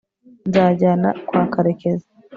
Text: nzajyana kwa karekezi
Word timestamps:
nzajyana 0.47 1.09
kwa 1.27 1.43
karekezi 1.53 2.09